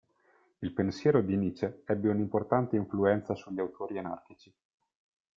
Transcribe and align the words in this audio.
Il 0.61 0.71
pensiero 0.73 1.21
di 1.21 1.37
Nietzsche 1.37 1.83
ebbe 1.85 2.09
un'importante 2.09 2.75
influenza 2.75 3.35
sugli 3.35 3.59
autori 3.59 3.99
anarchici. 3.99 4.51